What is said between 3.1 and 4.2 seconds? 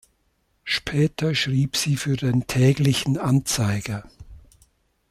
Anzeiger".